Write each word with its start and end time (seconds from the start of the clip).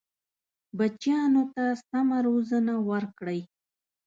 بچیانو 0.77 1.43
ته 1.55 1.63
سمه 1.89 2.17
روزنه 2.27 2.75
ورکړئ. 2.89 3.39